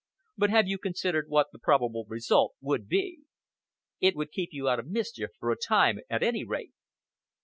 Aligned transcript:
But 0.35 0.49
have 0.49 0.67
you 0.67 0.79
considered 0.79 1.29
what 1.29 1.51
the 1.51 1.59
probable 1.59 2.05
result 2.09 2.55
would 2.59 2.87
be?" 2.87 3.19
"It 3.99 4.15
would 4.15 4.31
keep 4.31 4.49
you 4.51 4.67
out 4.67 4.79
of 4.79 4.87
mischief 4.87 5.29
for 5.39 5.51
a 5.51 5.55
time, 5.55 5.99
at 6.09 6.23
any 6.23 6.43
rate." 6.43 6.73